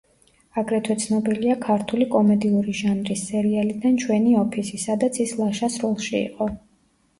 [0.59, 6.53] აგრეთვე ცნობილია ქართული კომედიური ჟანრის სერიალიდან „ჩვენი ოფისი“, სადაც ის „ლაშას“ როლში იყო.